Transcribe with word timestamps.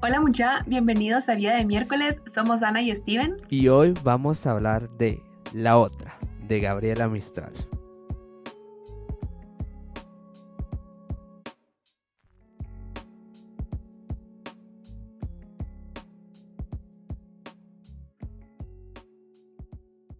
Hola 0.00 0.20
mucha, 0.20 0.62
bienvenidos 0.66 1.28
a 1.28 1.34
Día 1.34 1.56
de 1.56 1.64
Miércoles, 1.64 2.22
somos 2.32 2.62
Ana 2.62 2.80
y 2.80 2.94
Steven. 2.94 3.36
Y 3.50 3.66
hoy 3.66 3.94
vamos 4.04 4.46
a 4.46 4.52
hablar 4.52 4.88
de 4.90 5.20
La 5.52 5.76
Otra, 5.76 6.16
de 6.46 6.60
Gabriela 6.60 7.08
Mistral. 7.08 7.52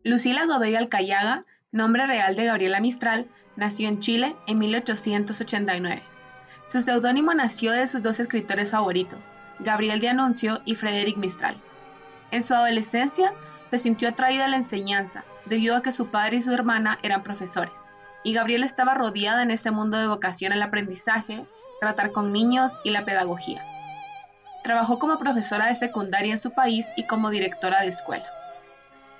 Lucila 0.02 0.46
Godoy 0.46 0.74
Alcayaga, 0.74 1.44
nombre 1.70 2.04
real 2.08 2.34
de 2.34 2.46
Gabriela 2.46 2.80
Mistral, 2.80 3.28
nació 3.54 3.88
en 3.88 4.00
Chile 4.00 4.34
en 4.48 4.58
1889. 4.58 6.02
Su 6.66 6.82
seudónimo 6.82 7.32
nació 7.32 7.70
de 7.70 7.86
sus 7.86 8.02
dos 8.02 8.18
escritores 8.18 8.72
favoritos, 8.72 9.28
Gabriel 9.60 10.00
de 10.00 10.08
Anuncio 10.08 10.60
y 10.64 10.74
Frederick 10.74 11.16
Mistral. 11.16 11.56
En 12.30 12.42
su 12.42 12.54
adolescencia 12.54 13.32
se 13.70 13.78
sintió 13.78 14.08
atraída 14.08 14.44
a 14.44 14.48
la 14.48 14.56
enseñanza, 14.56 15.24
debido 15.46 15.76
a 15.76 15.82
que 15.82 15.92
su 15.92 16.08
padre 16.08 16.36
y 16.36 16.42
su 16.42 16.52
hermana 16.52 16.98
eran 17.02 17.22
profesores, 17.22 17.78
y 18.22 18.32
Gabriel 18.32 18.64
estaba 18.64 18.94
rodeada 18.94 19.42
en 19.42 19.50
ese 19.50 19.70
mundo 19.70 19.98
de 19.98 20.06
vocación 20.06 20.52
al 20.52 20.62
aprendizaje, 20.62 21.44
tratar 21.80 22.12
con 22.12 22.32
niños 22.32 22.72
y 22.84 22.90
la 22.90 23.04
pedagogía. 23.04 23.64
Trabajó 24.64 24.98
como 24.98 25.18
profesora 25.18 25.66
de 25.66 25.74
secundaria 25.74 26.32
en 26.32 26.38
su 26.38 26.52
país 26.52 26.86
y 26.96 27.06
como 27.06 27.30
directora 27.30 27.80
de 27.80 27.88
escuela. 27.88 28.26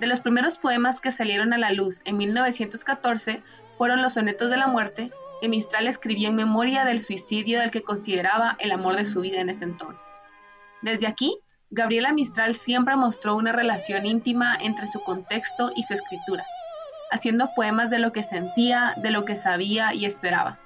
De 0.01 0.07
los 0.07 0.21
primeros 0.21 0.59
poemas 0.59 1.01
que 1.01 1.11
salieron 1.11 1.53
a 1.53 1.59
la 1.59 1.73
luz 1.73 2.01
en 2.05 2.17
1914 2.17 3.43
fueron 3.77 4.03
Los 4.03 4.15
Sonetos 4.15 4.51
de 4.51 4.57
la 4.57 4.67
Muerte, 4.67 5.11
que 5.41 5.49
Mistral 5.49 5.87
escribió 5.87 6.29
en 6.29 6.37
memoria 6.37 6.84
del 6.84 7.01
suicidio 7.01 7.61
del 7.61 7.71
que 7.71 7.83
consideraba 7.83 8.57
el 8.59 8.73
amor 8.73 8.97
de 8.97 9.07
su 9.07 9.21
vida 9.21 9.41
en 9.41 9.51
ese 9.51 9.65
entonces. 9.65 10.05
Desde 10.83 11.07
aquí, 11.07 11.39
Gabriela 11.71 12.12
Mistral 12.12 12.55
siempre 12.55 12.97
mostró 12.97 13.37
una 13.37 13.53
relación 13.53 14.07
íntima 14.07 14.57
entre 14.61 14.87
su 14.87 15.01
contexto 15.01 15.71
y 15.75 15.83
su 15.83 15.95
escritura, 15.95 16.47
haciendo 17.11 17.51
poemas 17.55 17.91
de 17.91 17.98
lo 17.98 18.12
que 18.12 18.23
sentía, 18.23 18.95
de 18.97 19.11
lo 19.11 19.25
que 19.25 19.37
sabía 19.37 19.93
y 19.93 20.05
esperaba. 20.05 20.59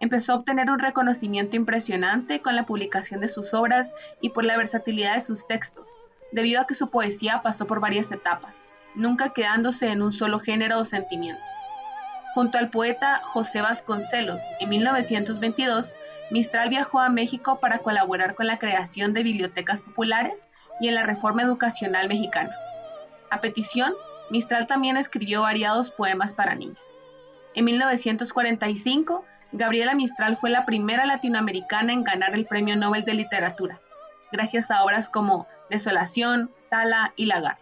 Empezó 0.00 0.32
a 0.32 0.36
obtener 0.36 0.70
un 0.70 0.78
reconocimiento 0.78 1.56
impresionante 1.56 2.40
con 2.40 2.54
la 2.54 2.66
publicación 2.66 3.20
de 3.20 3.28
sus 3.28 3.52
obras 3.52 3.92
y 4.20 4.30
por 4.30 4.44
la 4.44 4.56
versatilidad 4.56 5.14
de 5.14 5.20
sus 5.20 5.46
textos, 5.48 5.90
debido 6.30 6.60
a 6.60 6.66
que 6.66 6.74
su 6.74 6.88
poesía 6.88 7.42
pasó 7.42 7.66
por 7.66 7.80
varias 7.80 8.12
etapas, 8.12 8.56
nunca 8.94 9.30
quedándose 9.30 9.88
en 9.88 10.02
un 10.02 10.12
solo 10.12 10.38
género 10.38 10.78
o 10.78 10.84
sentimiento. 10.84 11.42
Junto 12.38 12.56
al 12.56 12.70
poeta 12.70 13.20
José 13.24 13.62
Vasconcelos, 13.62 14.40
en 14.60 14.68
1922, 14.68 15.96
Mistral 16.30 16.68
viajó 16.68 17.00
a 17.00 17.08
México 17.08 17.58
para 17.58 17.80
colaborar 17.80 18.36
con 18.36 18.46
la 18.46 18.60
creación 18.60 19.12
de 19.12 19.24
bibliotecas 19.24 19.82
populares 19.82 20.48
y 20.80 20.86
en 20.86 20.94
la 20.94 21.02
reforma 21.02 21.42
educacional 21.42 22.06
mexicana. 22.06 22.54
A 23.30 23.40
petición, 23.40 23.92
Mistral 24.30 24.68
también 24.68 24.96
escribió 24.96 25.42
variados 25.42 25.90
poemas 25.90 26.32
para 26.32 26.54
niños. 26.54 27.00
En 27.56 27.64
1945, 27.64 29.24
Gabriela 29.50 29.96
Mistral 29.96 30.36
fue 30.36 30.50
la 30.50 30.64
primera 30.64 31.06
latinoamericana 31.06 31.92
en 31.92 32.04
ganar 32.04 32.36
el 32.36 32.46
Premio 32.46 32.76
Nobel 32.76 33.04
de 33.04 33.14
Literatura, 33.14 33.80
gracias 34.30 34.70
a 34.70 34.84
obras 34.84 35.08
como 35.08 35.48
Desolación, 35.70 36.52
Tala 36.70 37.14
y 37.16 37.26
Lagar. 37.26 37.58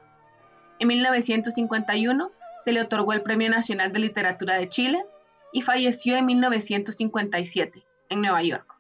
En 0.81 0.89
1951 0.89 2.36
se 2.61 2.73
le 2.73 2.83
otorgó 2.83 3.13
el 3.13 3.23
Premio 3.23 3.51
Nacional 3.51 3.93
de 3.93 3.99
Literatura 3.99 4.55
de 4.55 4.69
Chile 4.69 5.05
y 5.53 5.63
falleció 5.63 6.17
en 6.17 6.27
1957 6.27 7.85
en 8.09 8.21
Nueva 8.21 8.43
York. 8.43 8.75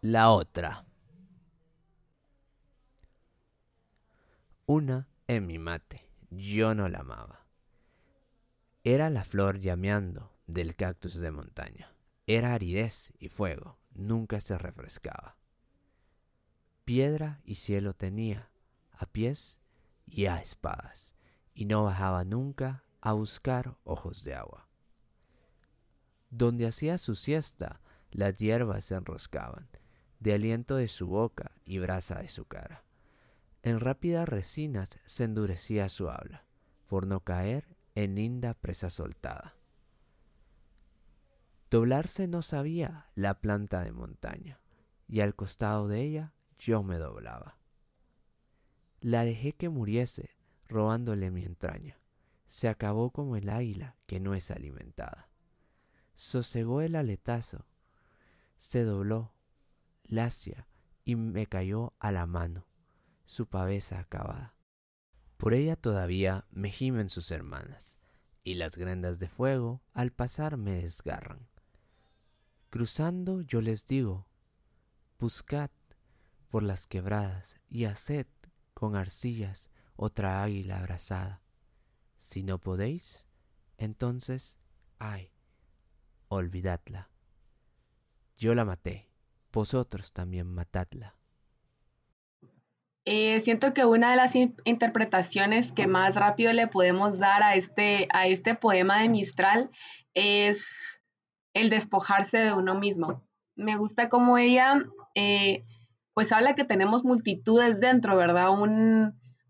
La 0.00 0.30
otra. 0.30 0.84
Una 4.66 5.08
en 5.26 5.46
mi 5.46 5.58
mate, 5.58 6.06
yo 6.30 6.74
no 6.74 6.88
la 6.88 7.00
amaba. 7.00 7.46
Era 8.82 9.08
la 9.08 9.24
flor 9.24 9.60
llameando 9.60 10.30
del 10.46 10.76
cactus 10.76 11.14
de 11.14 11.30
montaña. 11.30 11.90
Era 12.26 12.52
aridez 12.52 13.12
y 13.18 13.28
fuego, 13.28 13.78
nunca 13.94 14.40
se 14.40 14.58
refrescaba. 14.58 15.36
Piedra 16.84 17.40
y 17.44 17.54
cielo 17.54 17.94
tenía, 17.94 18.50
a 18.92 19.06
pies 19.06 19.58
y 20.06 20.26
a 20.26 20.40
espadas, 20.40 21.14
y 21.54 21.64
no 21.64 21.84
bajaba 21.84 22.24
nunca 22.24 22.84
a 23.00 23.12
buscar 23.12 23.76
ojos 23.84 24.24
de 24.24 24.34
agua. 24.34 24.68
Donde 26.30 26.66
hacía 26.66 26.98
su 26.98 27.14
siesta, 27.14 27.80
las 28.10 28.38
hierbas 28.38 28.86
se 28.86 28.94
enroscaban, 28.94 29.68
de 30.20 30.34
aliento 30.34 30.76
de 30.76 30.88
su 30.88 31.06
boca 31.06 31.52
y 31.64 31.78
brasa 31.78 32.18
de 32.20 32.28
su 32.28 32.46
cara. 32.46 32.84
En 33.62 33.80
rápidas 33.80 34.28
resinas 34.28 34.98
se 35.06 35.24
endurecía 35.24 35.88
su 35.88 36.10
habla, 36.10 36.44
por 36.86 37.06
no 37.06 37.20
caer 37.20 37.76
en 37.94 38.14
linda 38.14 38.54
presa 38.54 38.90
soltada. 38.90 39.56
Doblarse 41.70 42.26
no 42.28 42.42
sabía 42.42 43.10
la 43.14 43.40
planta 43.40 43.82
de 43.82 43.92
montaña, 43.92 44.60
y 45.08 45.20
al 45.20 45.34
costado 45.34 45.88
de 45.88 46.02
ella 46.02 46.32
yo 46.58 46.82
me 46.82 46.98
doblaba. 46.98 47.58
La 49.04 49.26
dejé 49.26 49.52
que 49.52 49.68
muriese, 49.68 50.30
robándole 50.66 51.30
mi 51.30 51.44
entraña. 51.44 52.00
Se 52.46 52.68
acabó 52.68 53.10
como 53.10 53.36
el 53.36 53.50
águila 53.50 53.98
que 54.06 54.18
no 54.18 54.32
es 54.32 54.50
alimentada. 54.50 55.28
Sosegó 56.14 56.80
el 56.80 56.96
aletazo, 56.96 57.66
se 58.56 58.82
dobló, 58.82 59.34
lacia, 60.04 60.66
y 61.04 61.16
me 61.16 61.46
cayó 61.46 61.92
a 61.98 62.12
la 62.12 62.24
mano, 62.24 62.66
su 63.26 63.46
pavesa 63.46 63.98
acabada. 63.98 64.54
Por 65.36 65.52
ella 65.52 65.76
todavía 65.76 66.46
me 66.50 66.70
gimen 66.70 67.10
sus 67.10 67.30
hermanas, 67.30 67.98
y 68.42 68.54
las 68.54 68.78
grandas 68.78 69.18
de 69.18 69.28
fuego 69.28 69.82
al 69.92 70.12
pasar 70.12 70.56
me 70.56 70.80
desgarran. 70.80 71.46
Cruzando 72.70 73.42
yo 73.42 73.60
les 73.60 73.86
digo, 73.86 74.26
buscad 75.18 75.70
por 76.48 76.62
las 76.62 76.86
quebradas 76.86 77.60
y 77.68 77.84
haced 77.84 78.26
con 78.74 78.96
arcillas 78.96 79.70
otra 79.96 80.42
águila 80.42 80.78
abrazada. 80.78 81.40
Si 82.18 82.42
no 82.42 82.58
podéis, 82.58 83.28
entonces, 83.78 84.58
ay, 84.98 85.30
olvidadla. 86.28 87.10
Yo 88.36 88.54
la 88.54 88.64
maté, 88.64 89.08
vosotros 89.52 90.12
también 90.12 90.46
matadla. 90.48 91.16
Eh, 93.06 93.42
siento 93.42 93.74
que 93.74 93.84
una 93.84 94.10
de 94.10 94.16
las 94.16 94.34
interpretaciones 94.34 95.72
que 95.72 95.86
más 95.86 96.14
rápido 96.14 96.52
le 96.52 96.68
podemos 96.68 97.18
dar 97.18 97.42
a 97.42 97.54
este, 97.54 98.08
a 98.10 98.26
este 98.26 98.54
poema 98.54 99.00
de 99.00 99.10
Mistral 99.10 99.70
es 100.14 100.66
el 101.52 101.68
despojarse 101.68 102.38
de 102.38 102.52
uno 102.54 102.74
mismo. 102.74 103.22
Me 103.56 103.76
gusta 103.76 104.08
cómo 104.08 104.38
ella 104.38 104.82
eh, 105.14 105.64
pues 106.14 106.32
habla 106.32 106.54
que 106.54 106.64
tenemos 106.64 107.04
multitudes 107.04 107.80
dentro, 107.80 108.16
¿verdad? 108.16 108.50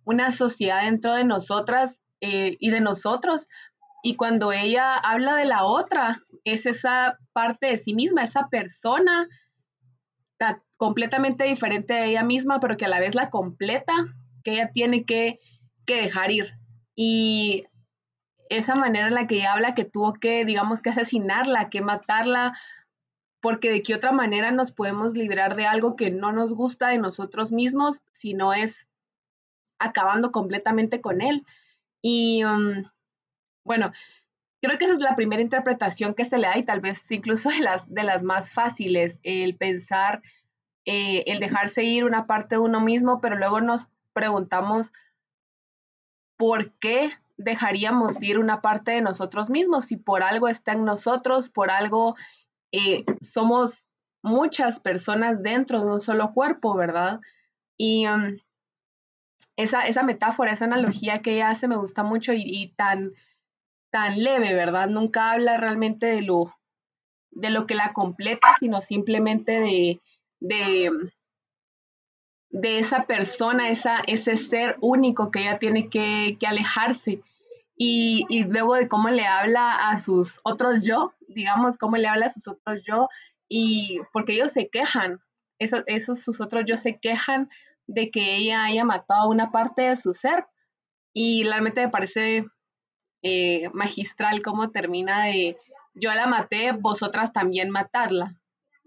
una 0.04 0.32
sociedad 0.32 0.82
dentro 0.82 1.14
de 1.14 1.24
nosotras 1.24 2.02
eh, 2.20 2.56
y 2.58 2.70
de 2.70 2.80
nosotros. 2.80 3.48
Y 4.02 4.16
cuando 4.16 4.52
ella 4.52 4.96
habla 4.96 5.36
de 5.36 5.44
la 5.44 5.64
otra, 5.64 6.22
es 6.44 6.66
esa 6.66 7.18
parte 7.32 7.68
de 7.68 7.78
sí 7.78 7.94
misma, 7.94 8.24
esa 8.24 8.48
persona 8.48 9.28
completamente 10.76 11.44
diferente 11.44 11.94
de 11.94 12.06
ella 12.06 12.24
misma, 12.24 12.60
pero 12.60 12.76
que 12.76 12.84
a 12.84 12.88
la 12.88 13.00
vez 13.00 13.14
la 13.14 13.30
completa, 13.30 13.92
que 14.42 14.52
ella 14.52 14.70
tiene 14.72 15.04
que, 15.04 15.40
que 15.86 16.02
dejar 16.02 16.30
ir. 16.30 16.52
Y 16.94 17.64
esa 18.50 18.74
manera 18.74 19.08
en 19.08 19.14
la 19.14 19.26
que 19.26 19.36
ella 19.36 19.52
habla 19.52 19.74
que 19.74 19.84
tuvo 19.84 20.12
que, 20.14 20.44
digamos, 20.44 20.82
que 20.82 20.90
asesinarla, 20.90 21.70
que 21.70 21.80
matarla 21.80 22.58
porque 23.44 23.70
de 23.70 23.82
qué 23.82 23.94
otra 23.94 24.10
manera 24.10 24.52
nos 24.52 24.72
podemos 24.72 25.12
librar 25.12 25.54
de 25.54 25.66
algo 25.66 25.96
que 25.96 26.10
no 26.10 26.32
nos 26.32 26.54
gusta 26.54 26.88
de 26.88 26.96
nosotros 26.96 27.52
mismos 27.52 28.02
si 28.10 28.32
no 28.32 28.54
es 28.54 28.88
acabando 29.78 30.32
completamente 30.32 31.02
con 31.02 31.20
él. 31.20 31.44
Y 32.00 32.42
um, 32.42 32.84
bueno, 33.62 33.92
creo 34.62 34.78
que 34.78 34.86
esa 34.86 34.94
es 34.94 35.00
la 35.00 35.14
primera 35.14 35.42
interpretación 35.42 36.14
que 36.14 36.24
se 36.24 36.38
le 36.38 36.46
da 36.46 36.56
y 36.56 36.62
tal 36.62 36.80
vez 36.80 37.10
incluso 37.10 37.50
de 37.50 37.58
las, 37.58 37.92
de 37.92 38.04
las 38.04 38.22
más 38.22 38.50
fáciles, 38.50 39.20
el 39.24 39.56
pensar, 39.56 40.22
eh, 40.86 41.24
el 41.26 41.38
dejarse 41.38 41.84
ir 41.84 42.06
una 42.06 42.26
parte 42.26 42.54
de 42.54 42.62
uno 42.62 42.80
mismo, 42.80 43.20
pero 43.20 43.36
luego 43.36 43.60
nos 43.60 43.84
preguntamos 44.14 44.90
por 46.38 46.72
qué 46.78 47.12
dejaríamos 47.36 48.22
ir 48.22 48.38
una 48.38 48.62
parte 48.62 48.92
de 48.92 49.02
nosotros 49.02 49.50
mismos, 49.50 49.84
si 49.84 49.98
por 49.98 50.22
algo 50.22 50.48
está 50.48 50.72
en 50.72 50.86
nosotros, 50.86 51.50
por 51.50 51.70
algo 51.70 52.16
eh, 52.76 53.04
somos 53.20 53.88
muchas 54.20 54.80
personas 54.80 55.42
dentro 55.42 55.84
de 55.84 55.92
un 55.92 56.00
solo 56.00 56.32
cuerpo, 56.32 56.74
¿verdad? 56.74 57.20
Y 57.76 58.06
um, 58.08 58.38
esa, 59.56 59.86
esa, 59.86 60.02
metáfora, 60.02 60.52
esa 60.52 60.64
analogía 60.64 61.22
que 61.22 61.34
ella 61.34 61.50
hace 61.50 61.68
me 61.68 61.76
gusta 61.76 62.02
mucho 62.02 62.32
y, 62.34 62.72
tan, 62.76 63.12
tan 63.90 64.20
leve, 64.22 64.54
¿verdad? 64.54 64.88
Nunca 64.88 65.30
habla 65.30 65.56
realmente 65.56 66.06
de 66.06 66.22
lo, 66.22 66.52
de 67.30 67.50
lo 67.50 67.66
que 67.68 67.76
la 67.76 67.92
completa, 67.92 68.56
sino 68.58 68.80
simplemente 68.80 69.60
de, 69.60 70.00
de, 70.40 70.90
de 72.50 72.78
esa 72.80 73.04
persona, 73.04 73.68
esa, 73.68 73.98
ese 74.08 74.36
ser 74.36 74.78
único 74.80 75.30
que 75.30 75.42
ella 75.42 75.60
tiene 75.60 75.88
que, 75.88 76.36
alejarse. 76.44 77.22
Y, 77.76 78.44
luego 78.44 78.74
de 78.74 78.88
cómo 78.88 79.08
le 79.10 79.26
habla 79.26 79.90
a 79.90 79.96
sus 79.98 80.40
otros 80.44 80.84
yo, 80.84 81.12
digamos, 81.28 81.76
cómo 81.76 81.96
le 81.96 82.06
habla 82.06 82.26
a 82.26 82.30
sus 82.30 82.46
otros 82.46 82.82
yo, 82.86 83.08
y 83.48 84.00
porque 84.12 84.34
ellos 84.34 84.52
se 84.52 84.68
quejan, 84.68 85.20
esos, 85.58 85.82
esos 85.86 86.20
sus 86.20 86.40
otros 86.40 86.64
yo 86.66 86.76
se 86.76 86.98
quejan 86.98 87.48
de 87.86 88.10
que 88.10 88.36
ella 88.36 88.64
haya 88.64 88.84
matado 88.84 89.28
una 89.28 89.50
parte 89.50 89.82
de 89.82 89.96
su 89.96 90.14
ser. 90.14 90.46
Y 91.12 91.44
realmente 91.44 91.80
me 91.80 91.90
parece 91.90 92.46
eh, 93.22 93.70
magistral 93.72 94.42
cómo 94.42 94.70
termina 94.70 95.26
de, 95.26 95.56
yo 95.94 96.12
la 96.12 96.26
maté, 96.26 96.72
vosotras 96.72 97.32
también 97.32 97.70
matarla. 97.70 98.36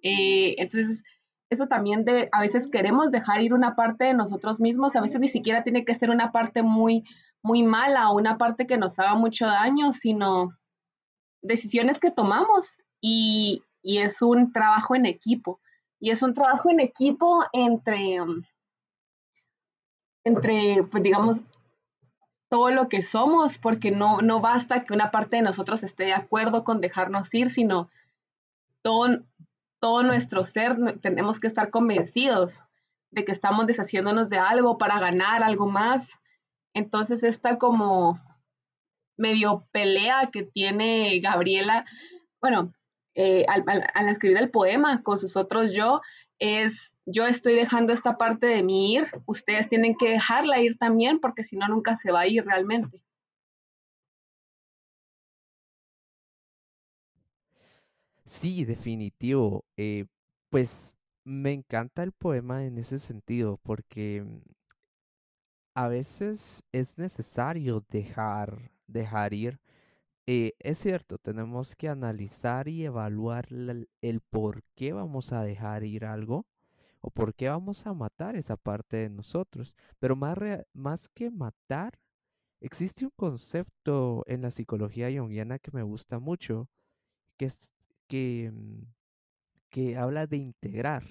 Eh, 0.02 0.56
entonces, 0.58 1.04
eso 1.50 1.68
también 1.68 2.04
de, 2.04 2.30
a 2.32 2.42
veces 2.42 2.68
queremos 2.68 3.12
dejar 3.12 3.42
ir 3.42 3.54
una 3.54 3.76
parte 3.76 4.06
de 4.06 4.14
nosotros 4.14 4.60
mismos, 4.60 4.96
a 4.96 5.02
veces 5.02 5.20
ni 5.20 5.28
siquiera 5.28 5.64
tiene 5.64 5.86
que 5.86 5.96
ser 5.96 6.10
una 6.10 6.32
parte 6.32 6.62
muy, 6.62 7.06
muy 7.48 7.64
mala 7.64 8.10
o 8.10 8.18
una 8.18 8.38
parte 8.38 8.68
que 8.68 8.78
nos 8.78 9.00
haga 9.00 9.16
mucho 9.16 9.46
daño, 9.46 9.94
sino 9.94 10.50
decisiones 11.42 12.00
que 12.00 12.12
tomamos 12.12 12.78
y, 13.02 13.64
es 13.84 14.22
un 14.22 14.52
trabajo 14.52 14.96
en 14.96 15.06
equipo. 15.06 15.62
Y 16.00 16.12
es 16.12 16.22
un 16.22 16.34
trabajo 16.34 16.70
en 16.70 16.82
equipo 16.82 17.46
entre, 17.54 18.18
entre 20.26 20.84
pues 20.84 21.02
digamos, 21.02 21.42
todo 22.50 22.70
lo 22.70 22.90
que 22.90 23.02
somos, 23.02 23.58
porque 23.58 23.92
no, 23.92 24.20
no 24.22 24.42
basta 24.42 24.84
que 24.84 24.94
una 24.94 25.10
parte 25.10 25.38
de 25.38 25.42
nosotros 25.42 25.84
esté 25.84 26.04
de 26.06 26.14
acuerdo 26.14 26.66
con 26.66 26.82
dejarnos 26.82 27.34
ir, 27.34 27.50
sino 27.50 27.90
todo, 28.82 29.24
todo 29.80 30.04
nuestro 30.04 30.44
ser 30.44 31.00
tenemos 31.00 31.40
que 31.40 31.48
estar 31.48 31.70
convencidos 31.70 32.66
de 33.12 33.24
que 33.24 33.32
estamos 33.32 33.68
deshaciéndonos 33.68 34.30
de 34.30 34.38
algo 34.38 34.78
para 34.78 35.00
ganar 35.00 35.44
algo 35.44 35.68
más. 35.68 36.20
Entonces 36.78 37.24
esta 37.24 37.58
como 37.58 38.20
medio 39.18 39.68
pelea 39.72 40.30
que 40.32 40.44
tiene 40.44 41.20
Gabriela, 41.20 41.86
bueno, 42.40 42.72
eh, 43.16 43.46
al, 43.48 44.10
escribir 44.10 44.38
el 44.38 44.52
poema 44.52 45.02
con 45.02 45.18
sus 45.18 45.36
otros 45.36 45.74
yo, 45.74 46.02
es 46.38 46.94
yo 47.08 47.26
estoy 47.26 47.56
dejando 47.56 47.94
esta 47.94 48.16
parte 48.20 48.46
de 48.46 48.62
mí 48.62 48.94
ir, 48.94 49.08
ustedes 49.26 49.68
tienen 49.70 49.96
que 49.96 50.12
dejarla 50.12 50.62
ir 50.62 50.78
también 50.78 51.20
porque 51.20 51.44
si 51.44 51.58
no 51.58 51.68
nunca 51.68 51.96
se 51.96 52.12
va 52.12 52.22
a 52.22 52.28
ir 52.28 52.46
realmente. 52.46 53.02
Sí, 58.28 58.66
definitivo. 58.66 59.66
Eh, 59.78 60.06
pues 60.50 60.96
me 61.24 61.54
encanta 61.54 62.04
el 62.04 62.12
poema 62.12 62.66
en 62.66 62.78
ese 62.78 63.00
sentido 63.00 63.58
porque 63.64 64.24
mm, 64.24 64.57
a 65.78 65.88
veces 65.88 66.64
es 66.72 66.98
necesario 66.98 67.86
dejar, 67.92 68.72
dejar 68.88 69.36
ir. 69.36 69.60
Eh, 70.26 70.54
es 70.58 70.80
cierto, 70.80 71.20
tenemos 71.20 71.76
que 71.76 71.88
analizar 71.88 72.68
y 72.68 72.84
evaluar 72.84 73.48
el 74.02 74.22
por 74.22 74.64
qué 74.74 74.94
vamos 74.94 75.34
a 75.34 75.44
dejar 75.44 75.84
ir 75.84 76.06
algo 76.06 76.48
o 77.00 77.12
por 77.12 77.36
qué 77.36 77.50
vamos 77.50 77.86
a 77.86 77.94
matar 77.94 78.36
esa 78.36 78.58
parte 78.58 78.98
de 78.98 79.10
nosotros. 79.12 79.76
Pero 80.00 80.16
más, 80.16 80.36
más 80.74 81.10
que 81.10 81.30
matar, 81.30 82.00
existe 82.60 83.06
un 83.06 83.14
concepto 83.16 84.24
en 84.26 84.42
la 84.42 84.50
psicología 84.50 85.12
junguiana 85.12 85.60
que 85.60 85.70
me 85.72 85.84
gusta 85.84 86.18
mucho, 86.18 86.68
que, 87.38 87.46
es, 87.46 87.72
que, 88.08 88.52
mm, 88.52 88.82
que 89.70 89.96
habla 89.96 90.26
de 90.26 90.38
integrar. 90.38 91.04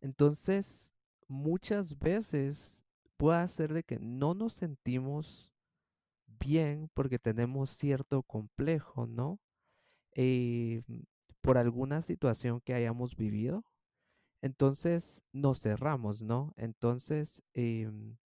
Entonces, 0.00 0.94
muchas 1.28 1.98
veces 1.98 2.83
puede 3.16 3.46
ser 3.48 3.72
de 3.72 3.84
que 3.84 3.98
no 3.98 4.34
nos 4.34 4.54
sentimos 4.54 5.52
bien 6.26 6.90
porque 6.94 7.18
tenemos 7.18 7.70
cierto 7.70 8.22
complejo, 8.22 9.06
¿no? 9.06 9.40
Eh, 10.14 10.82
por 11.40 11.58
alguna 11.58 12.02
situación 12.02 12.60
que 12.60 12.74
hayamos 12.74 13.16
vivido 13.16 13.64
entonces 14.44 15.22
nos 15.32 15.58
cerramos, 15.62 16.20
¿no? 16.20 16.52
Entonces 16.58 17.42
em, 17.54 18.18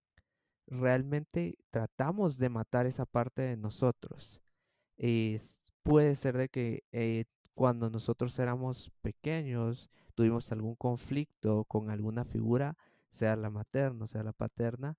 realmente 0.67 1.59
tratamos 1.71 2.39
de 2.39 2.49
matar 2.49 2.87
esa 2.87 3.07
parte 3.07 3.43
de 3.43 3.57
nosotros. 3.57 4.41
puede 5.85 6.17
ser 6.17 6.37
de 6.37 6.49
que 6.49 6.83
eh, 6.93 7.25
cuando 7.55 7.89
nosotros 7.89 8.37
éramos 8.41 8.91
pequeños 9.01 9.91
tuvimos 10.17 10.51
algún 10.51 10.75
conflicto 10.75 11.65
con 11.67 11.89
alguna 11.89 12.25
figura, 12.25 12.77
sea 13.11 13.37
la 13.37 13.51
materna, 13.51 14.07
sea 14.07 14.23
la 14.23 14.33
paterna, 14.33 14.97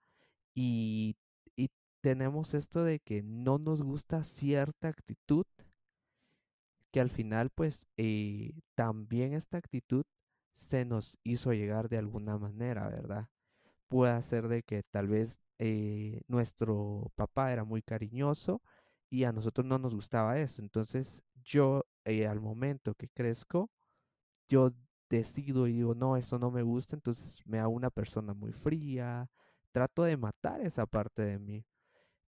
y, 0.55 1.17
y 1.55 1.69
tenemos 2.01 2.53
esto 2.53 2.83
de 2.83 2.99
que 2.99 3.23
no 3.23 3.57
nos 3.59 3.81
gusta 3.83 4.23
cierta 4.23 4.89
actitud, 4.89 5.45
que 6.91 6.99
al 6.99 7.09
final 7.09 7.49
pues 7.51 7.87
eh, 7.97 8.53
también 8.75 9.33
esta 9.33 9.57
actitud 9.57 10.03
se 10.53 10.85
nos 10.85 11.17
hizo 11.23 11.53
llegar 11.53 11.89
de 11.89 11.97
alguna 11.97 12.37
manera, 12.37 12.89
¿verdad? 12.89 13.27
Puede 13.89 14.21
ser 14.23 14.47
de 14.47 14.63
que 14.63 14.83
tal 14.91 15.07
vez 15.07 15.39
eh, 15.59 16.21
nuestro 16.27 17.11
papá 17.15 17.53
era 17.53 17.63
muy 17.63 17.81
cariñoso 17.81 18.61
y 19.09 19.23
a 19.25 19.31
nosotros 19.31 19.65
no 19.67 19.79
nos 19.79 19.95
gustaba 19.95 20.39
eso. 20.39 20.61
Entonces 20.61 21.23
yo 21.43 21.85
eh, 22.05 22.27
al 22.27 22.41
momento 22.41 22.95
que 22.95 23.09
crezco, 23.09 23.69
yo 24.49 24.71
decido 25.09 25.67
y 25.67 25.73
digo, 25.73 25.95
no, 25.95 26.17
eso 26.17 26.39
no 26.39 26.51
me 26.51 26.61
gusta, 26.63 26.95
entonces 26.95 27.41
me 27.45 27.59
hago 27.59 27.71
una 27.71 27.89
persona 27.89 28.33
muy 28.33 28.51
fría, 28.53 29.29
trato 29.71 30.03
de 30.03 30.17
matar 30.17 30.61
esa 30.61 30.85
parte 30.85 31.23
de 31.23 31.39
mí. 31.39 31.65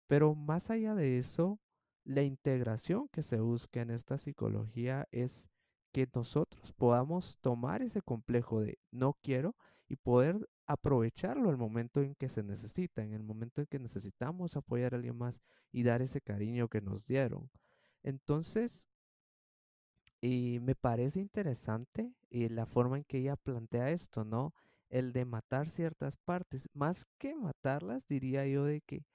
Pero 0.08 0.36
más 0.36 0.70
allá 0.70 0.96
de 0.96 1.18
eso, 1.18 1.60
la 2.04 2.24
integración 2.24 3.08
que 3.10 3.24
se 3.24 3.40
busca 3.40 3.82
en 3.82 3.92
esta 3.92 4.18
psicología 4.18 5.08
es 5.12 5.46
que 5.92 6.08
nosotros 6.14 6.72
podamos 6.74 7.38
tomar 7.42 7.82
ese 7.82 8.02
complejo 8.02 8.62
de 8.62 8.80
no 8.92 9.14
quiero 9.22 9.56
y 9.88 9.96
poder 9.96 10.48
aprovecharlo 10.68 11.50
el 11.50 11.58
momento 11.58 12.02
en 12.02 12.16
que 12.16 12.30
se 12.30 12.44
necesita, 12.44 13.04
en 13.04 13.14
el 13.14 13.24
momento 13.24 13.62
en 13.62 13.68
que 13.68 13.80
necesitamos 13.80 14.56
apoyar 14.56 14.94
a 14.94 14.98
alguien 14.98 15.18
más 15.18 15.42
y 15.72 15.84
dar 15.84 16.02
ese 16.02 16.22
cariño 16.22 16.68
que 16.68 16.82
nos 16.82 17.08
dieron. 17.08 17.50
Entonces, 18.04 18.86
y 20.22 20.60
me 20.62 20.76
parece 20.76 21.20
interesante 21.20 22.14
eh, 22.30 22.50
la 22.50 22.66
forma 22.66 22.98
en 22.98 23.04
que 23.06 23.20
ella 23.20 23.36
plantea 23.36 23.92
esto, 23.92 24.24
¿no? 24.26 24.54
El 24.90 25.14
de 25.14 25.26
matar 25.26 25.70
ciertas 25.70 26.18
partes, 26.18 26.68
más 26.74 27.06
que 27.18 27.36
matarlas, 27.36 28.08
diría 28.08 28.46
yo 28.48 28.66
de 28.66 28.82
que 28.82 29.06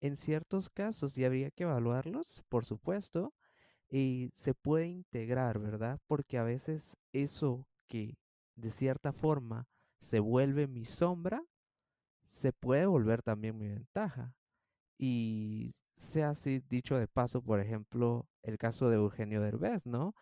en 0.00 0.16
ciertos 0.16 0.68
casos, 0.70 1.16
y 1.18 1.24
habría 1.24 1.50
que 1.50 1.64
evaluarlos, 1.64 2.42
por 2.48 2.64
supuesto, 2.64 3.34
y 3.90 4.30
se 4.34 4.54
puede 4.54 4.86
integrar, 4.88 5.58
¿verdad? 5.58 5.98
Porque 6.06 6.38
a 6.38 6.42
veces 6.42 6.96
eso 7.12 7.66
que 7.88 8.16
de 8.56 8.70
cierta 8.70 9.12
forma 9.12 9.66
se 9.98 10.20
vuelve 10.20 10.66
mi 10.66 10.84
sombra, 10.84 11.42
se 12.22 12.52
puede 12.52 12.86
volver 12.86 13.22
también 13.22 13.56
mi 13.58 13.68
ventaja. 13.68 14.34
Y 14.98 15.74
sea 15.94 16.30
así 16.30 16.60
dicho 16.68 16.96
de 16.98 17.08
paso, 17.08 17.42
por 17.42 17.60
ejemplo, 17.60 18.26
el 18.42 18.58
caso 18.58 18.88
de 18.90 18.96
Eugenio 18.96 19.40
Derbez, 19.40 19.86
¿no? 19.86 20.14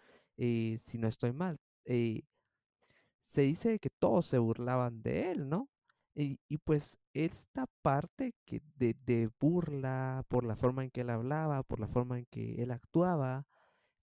Si 0.78 0.98
no 0.98 1.08
estoy 1.08 1.32
mal, 1.32 1.58
se 1.84 3.42
dice 3.42 3.78
que 3.78 3.90
todos 3.90 4.26
se 4.26 4.38
burlaban 4.38 5.02
de 5.02 5.30
él, 5.30 5.48
¿no? 5.48 5.68
Y, 6.14 6.38
pues 6.64 6.98
esta 7.14 7.66
parte 7.82 8.34
que 8.44 8.60
de, 8.76 9.30
burla 9.40 10.24
por 10.28 10.44
la 10.44 10.56
forma 10.56 10.84
en 10.84 10.90
que 10.90 11.02
él 11.02 11.10
hablaba, 11.10 11.62
por 11.62 11.80
la 11.80 11.86
forma 11.86 12.18
en 12.18 12.26
que 12.26 12.62
él 12.62 12.70
actuaba, 12.70 13.46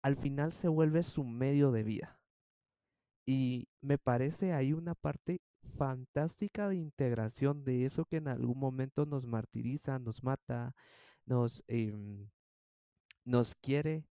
al 0.02 0.16
final 0.16 0.52
se 0.52 0.68
vuelve 0.68 1.02
su 1.02 1.24
medio 1.24 1.70
de 1.72 1.82
vida. 1.82 2.18
Y 3.26 3.68
me 3.82 3.98
parece 3.98 4.54
ahí 4.54 4.72
una 4.72 4.94
parte 4.94 5.40
fantástica 5.76 6.68
de 6.68 6.76
integración 6.76 7.64
de 7.64 7.84
eso 7.84 8.06
que 8.06 8.16
en 8.16 8.28
algún 8.28 8.58
momento 8.58 9.04
nos 9.04 9.26
martiriza, 9.26 9.98
nos 9.98 10.22
mata, 10.24 10.74
nos, 11.26 11.62
em, 11.68 12.30
nos 13.24 13.54
quiere, 13.54 14.06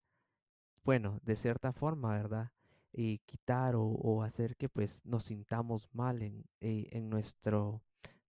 bueno, 0.87 1.19
de 1.23 1.35
cierta 1.35 1.73
forma, 1.73 2.13
¿verdad? 2.13 2.51
Eh, 2.93 3.19
quitar 3.25 3.75
o, 3.77 4.23
hacer 4.23 4.55
que 4.55 4.69
pues 4.69 5.01
nos 5.05 5.25
sintamos 5.25 5.89
mal 5.93 6.21
en, 6.21 6.45
eh, 6.61 6.87
en 6.91 7.09
nuestro 7.09 7.83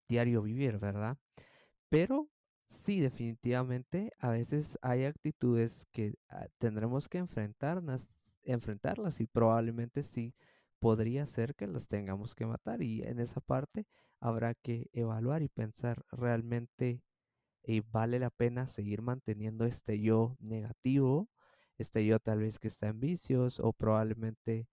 diario 0.09 0.41
vivir, 0.41 0.79
¿verdad? 0.79 1.17
Pero 1.89 2.29
Sí, 2.67 2.99
definitivamente, 3.01 4.11
a 4.19 4.29
veces 4.29 4.77
hay 4.81 5.05
actitudes 5.05 5.85
que 5.93 6.15
ah, 6.29 6.47
tendremos 6.57 7.07
que 7.09 7.17
enfrentarlas, 7.19 8.09
enfrentarlas 8.43 9.21
y 9.21 9.27
probablemente 9.27 10.03
sí 10.03 10.33
podría 10.79 11.25
ser 11.27 11.55
que 11.55 11.67
las 11.67 11.87
tengamos 11.87 12.35
que 12.35 12.45
matar 12.45 12.81
y 12.83 13.03
en 13.03 13.19
esa 13.19 13.41
parte 13.41 13.85
habrá 14.19 14.53
que 14.55 14.89
evaluar 14.93 15.43
y 15.43 15.49
pensar 15.49 16.03
realmente 16.11 17.01
eh, 17.63 17.81
vale 17.91 18.19
la 18.19 18.29
pena 18.31 18.67
seguir 18.67 19.01
manteniendo 19.01 19.65
este 19.65 19.99
yo 20.01 20.37
negativo, 20.39 21.29
yo 22.05 22.19
tal 22.19 22.39
vez 22.39 22.59
que 22.59 22.67
está 22.67 22.87
en 22.87 22.99
vicios 22.99 23.59
o 23.59 23.73
probablemente 23.73 24.67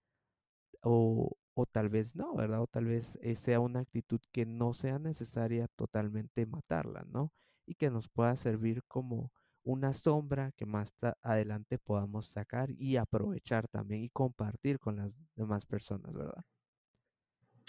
o 0.82 1.36
o 1.54 1.66
tal 1.66 1.88
vez 1.88 2.16
no, 2.16 2.34
¿verdad? 2.34 2.62
O 2.62 2.66
tal 2.66 2.86
vez 2.86 3.18
eh, 3.22 3.36
sea 3.36 3.60
una 3.60 3.80
actitud 3.80 4.20
que 4.32 4.44
no 4.44 4.74
sea 4.74 4.98
necesaria 4.98 5.68
totalmente 5.76 6.46
matarla, 6.46 7.04
¿no? 7.08 7.32
Y 7.66 7.76
que 7.76 7.90
nos 7.90 8.08
pueda 8.08 8.36
servir 8.36 8.82
como 8.88 9.32
una 9.62 9.94
sombra 9.94 10.52
que 10.52 10.66
más 10.66 10.92
adelante 11.22 11.78
podamos 11.78 12.26
sacar 12.26 12.70
y 12.76 12.96
aprovechar 12.96 13.66
también 13.68 14.02
y 14.02 14.10
compartir 14.10 14.78
con 14.78 14.96
las 14.96 15.16
demás 15.36 15.64
personas, 15.64 16.12
¿verdad? 16.12 16.44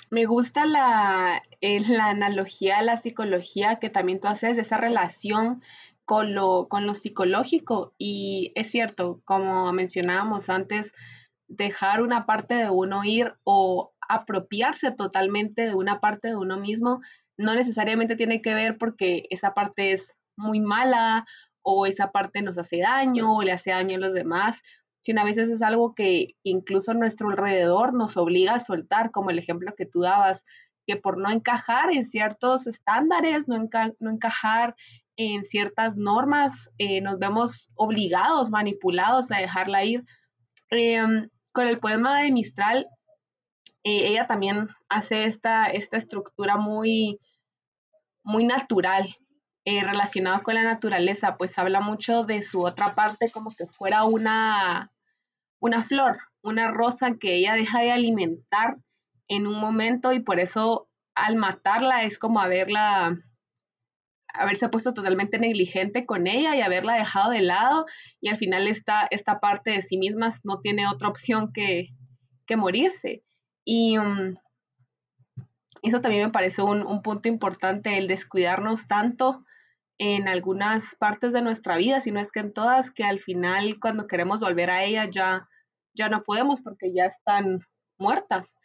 Me 0.09 0.25
gusta 0.25 0.65
la, 0.65 1.41
eh, 1.61 1.79
la 1.87 2.09
analogía 2.09 2.79
a 2.79 2.83
la 2.83 2.97
psicología 2.97 3.77
que 3.77 3.89
también 3.89 4.19
tú 4.19 4.27
haces, 4.27 4.55
de 4.55 4.61
esa 4.61 4.77
relación 4.77 5.63
con 6.05 6.33
lo, 6.33 6.67
con 6.69 6.85
lo 6.85 6.95
psicológico. 6.95 7.93
Y 7.97 8.51
es 8.55 8.71
cierto, 8.71 9.21
como 9.25 9.71
mencionábamos 9.73 10.49
antes, 10.49 10.93
dejar 11.47 12.01
una 12.01 12.25
parte 12.25 12.55
de 12.55 12.69
uno 12.69 13.03
ir 13.03 13.33
o 13.43 13.93
apropiarse 14.07 14.91
totalmente 14.91 15.63
de 15.63 15.75
una 15.75 15.99
parte 15.99 16.29
de 16.29 16.35
uno 16.35 16.57
mismo 16.57 17.01
no 17.37 17.53
necesariamente 17.55 18.15
tiene 18.15 18.41
que 18.41 18.53
ver 18.53 18.77
porque 18.77 19.25
esa 19.29 19.53
parte 19.53 19.91
es 19.91 20.15
muy 20.37 20.59
mala 20.59 21.25
o 21.61 21.85
esa 21.85 22.11
parte 22.11 22.41
nos 22.41 22.57
hace 22.57 22.79
daño 22.79 23.35
o 23.35 23.41
le 23.41 23.51
hace 23.51 23.71
daño 23.71 23.97
a 23.97 23.99
los 23.99 24.13
demás, 24.13 24.61
sino 25.01 25.21
a 25.21 25.25
veces 25.25 25.49
es 25.49 25.61
algo 25.61 25.95
que 25.95 26.35
incluso 26.43 26.91
a 26.91 26.95
nuestro 26.95 27.29
alrededor 27.29 27.93
nos 27.93 28.17
obliga 28.17 28.55
a 28.55 28.59
soltar, 28.59 29.11
como 29.11 29.31
el 29.31 29.39
ejemplo 29.39 29.73
que 29.75 29.85
tú 29.85 30.01
dabas, 30.01 30.45
que 30.87 30.95
por 30.97 31.17
no 31.17 31.29
encajar 31.31 31.91
en 31.91 32.05
ciertos 32.05 32.67
estándares, 32.67 33.47
no, 33.47 33.57
no 33.99 34.11
encajar 34.11 34.75
en 35.17 35.43
ciertas 35.43 35.95
normas, 35.97 36.71
eh, 36.77 37.01
nos 37.01 37.19
vemos 37.19 37.69
obligados, 37.75 38.49
manipulados 38.49 39.31
a 39.31 39.37
dejarla 39.37 39.83
ir. 39.85 40.03
Em, 40.69 41.29
con 41.51 41.67
el 41.67 41.77
poema 41.77 42.21
de 42.21 42.31
Mistral, 42.31 42.87
eh, 43.83 44.07
ella 44.07 44.27
también 44.27 44.69
hace 44.89 45.25
esta, 45.25 45.67
esta 45.67 45.97
estructura 45.97 46.57
muy, 46.57 47.19
muy 48.23 48.43
natural, 48.43 49.15
eh, 49.63 49.83
relacionada 49.83 50.41
con 50.41 50.55
la 50.55 50.63
naturaleza, 50.63 51.37
pues 51.37 51.57
habla 51.57 51.81
mucho 51.81 52.23
de 52.23 52.41
su 52.41 52.63
otra 52.63 52.93
parte 52.93 53.31
como 53.31 53.55
que 53.55 53.67
fuera 53.67 54.03
una, 54.03 54.91
una 55.59 55.81
flor, 55.81 56.19
una 56.43 56.71
rosa 56.71 57.15
que 57.19 57.35
ella 57.35 57.53
deja 57.53 57.79
de 57.79 57.91
alimentar 57.91 58.77
en 59.27 59.47
un 59.47 59.59
momento 59.59 60.13
y 60.13 60.19
por 60.19 60.39
eso 60.39 60.87
al 61.15 61.35
matarla 61.35 62.03
es 62.03 62.19
como 62.19 62.39
haberla 62.41 63.17
haberse 64.37 64.69
puesto 64.69 64.93
totalmente 64.93 65.39
negligente 65.39 66.05
con 66.05 66.27
ella 66.27 66.55
y 66.55 66.61
haberla 66.61 66.95
dejado 66.95 67.31
de 67.31 67.41
lado 67.41 67.85
y 68.21 68.29
al 68.29 68.37
final 68.37 68.67
esta, 68.67 69.07
esta 69.11 69.39
parte 69.39 69.71
de 69.71 69.81
sí 69.81 69.97
misma 69.97 70.31
no 70.43 70.59
tiene 70.59 70.87
otra 70.87 71.09
opción 71.09 71.51
que, 71.53 71.89
morirse. 72.55 73.23
Y 73.65 73.97
um, 73.97 74.35
eso 75.81 76.01
también 76.01 76.25
me 76.25 76.31
parece 76.31 76.61
un, 76.61 77.01
punto 77.01 77.27
importante, 77.27 77.97
el 77.97 78.07
descuidarnos 78.07 78.87
tanto 78.87 79.43
en 79.97 80.27
algunas 80.27 80.95
partes 80.95 81.33
de 81.33 81.41
nuestra 81.41 81.77
vida, 81.77 82.01
si 82.01 82.11
no 82.11 82.19
es 82.19 82.31
que 82.31 82.41
en 82.41 82.53
todas, 82.53 82.91
que 82.91 83.03
al 83.03 83.19
final 83.19 83.77
cuando 83.79 84.07
queremos 84.07 84.39
volver 84.39 84.69
a 84.69 84.83
ella 84.83 85.09
ya, 85.09 85.47
ya 85.93 86.09
no 86.09 86.23
podemos 86.23 86.61
porque 86.61 86.93
ya 86.93 87.05
están 87.05 87.61
muertas 87.97 88.55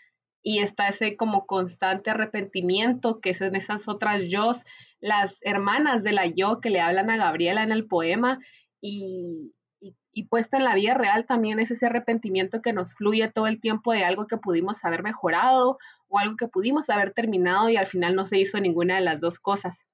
y 0.43 0.61
está 0.61 0.89
ese 0.89 1.17
como 1.17 1.47
constante 1.47 2.11
arrepentimiento 2.11 3.21
que 3.21 3.31
es 3.31 3.41
en 3.41 3.57
esas 3.57 3.89
otras 3.89 4.23
yo, 4.29 4.53
las 5.01 5.39
hermanas 5.43 6.03
de 6.03 6.13
la 6.13 6.27
yo 6.27 6.61
que 6.61 6.71
le 6.71 6.81
hablan 6.81 7.11
a 7.11 7.17
Gabriela 7.17 7.63
en 7.63 7.73
el 7.73 7.87
poema 7.87 8.39
y, 8.81 9.55
y, 9.81 10.25
puesto 10.25 10.57
en 10.57 10.65
la 10.65 10.75
vida 10.75 10.95
real 10.95 11.27
también 11.27 11.61
es 11.61 11.71
ese 11.71 11.87
arrepentimiento 11.87 12.63
que 12.63 12.73
nos 12.73 12.95
fluye 12.95 13.29
todo 13.29 13.47
el 13.47 13.61
tiempo 13.61 13.93
de 13.93 14.05
algo 14.05 14.27
que 14.27 14.37
pudimos 14.37 14.85
haber 14.85 15.03
mejorado 15.03 15.79
o 16.09 16.19
algo 16.19 16.37
que 16.37 16.49
pudimos 16.49 16.91
haber 16.91 17.13
terminado 17.13 17.69
y 17.69 17.77
al 17.77 17.87
final 17.87 18.15
no 18.15 18.27
se 18.27 18.39
hizo 18.39 18.61
ninguna 18.61 18.97
de 18.97 19.03
las 19.03 19.21
dos 19.21 19.39
cosas. 19.39 19.85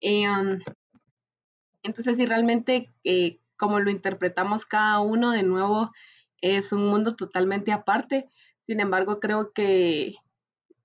Em, 0.00 0.60
entonces, 1.82 2.16
si 2.16 2.26
realmente 2.26 2.90
eh, 3.04 3.38
como 3.56 3.80
lo 3.80 3.90
interpretamos 3.90 4.64
cada 4.64 5.00
uno, 5.00 5.32
de 5.32 5.42
nuevo, 5.42 5.92
es 6.40 6.72
un 6.72 6.86
mundo 6.88 7.16
totalmente 7.16 7.72
aparte 7.72 8.30
sin 8.70 8.78
embargo, 8.78 9.18
creo 9.18 9.52
que, 9.52 10.14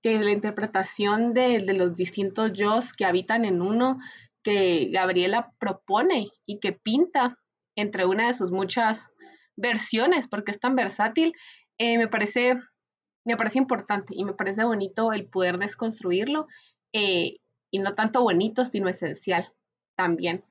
la 0.02 0.30
interpretación 0.32 1.34
de, 1.34 1.60
los 1.60 1.94
distintos 1.94 2.52
yo 2.52 2.80
que 2.96 3.04
habitan 3.04 3.44
en 3.44 3.62
uno, 3.62 4.00
que 4.42 4.88
Gabriela 4.90 5.52
propone 5.60 6.30
y 6.46 6.58
que 6.58 6.72
pinta 6.72 7.38
entre 7.76 8.04
una 8.04 8.26
de 8.26 8.34
sus 8.34 8.50
muchas 8.50 9.12
versiones, 9.54 10.26
porque 10.26 10.50
es 10.50 10.58
tan 10.58 10.74
versátil, 10.74 11.32
eh, 11.78 11.96
me, 11.96 12.08
parece, 12.08 12.58
me 13.24 13.36
parece 13.36 13.58
importante 13.58 14.14
y 14.16 14.24
me 14.24 14.32
parece 14.32 14.64
bonito 14.64 15.12
el 15.12 15.26
poder 15.26 15.56
desconstruirlo, 15.58 16.48
eh, 16.92 17.36
y 17.70 17.78
no 17.78 17.94
tanto 17.94 18.20
bonito, 18.20 18.64
sino 18.64 18.88
esencial 18.88 19.52
también. 19.94 20.42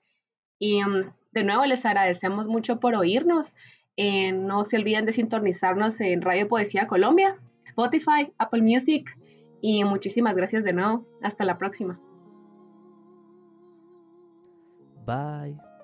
Y 0.58 0.82
mm, 0.82 1.14
de 1.34 1.44
nuevo 1.44 1.66
les 1.66 1.86
agradecemos 1.86 2.48
mucho 2.48 2.80
por 2.80 2.96
oírnos. 2.96 3.56
Eh, 3.98 4.32
no 4.32 4.66
se 4.66 4.78
olviden 4.78 5.06
de 5.06 5.12
sintonizarnos 5.12 6.00
en 6.02 6.22
Radio 6.22 6.48
Poesía 6.48 6.88
Colombia, 6.88 7.38
Spotify, 7.66 8.32
Apple 8.38 8.62
Music 8.62 9.18
y 9.62 9.84
muchísimas 9.84 10.36
gracias 10.36 10.64
de 10.64 10.74
nuevo. 10.74 11.06
Hasta 11.22 11.46
la 11.46 11.58
próxima. 11.58 12.00
Bye. 15.06 15.75